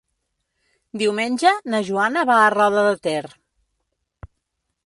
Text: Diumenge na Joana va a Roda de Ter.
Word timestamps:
Diumenge 1.01 1.51
na 1.73 1.83
Joana 1.91 2.25
va 2.31 2.39
a 2.41 2.49
Roda 2.57 2.87
de 2.91 2.97
Ter. 3.09 3.23